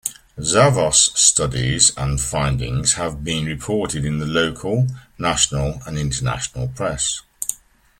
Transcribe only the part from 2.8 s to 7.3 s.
have been reported in the local, national and international press.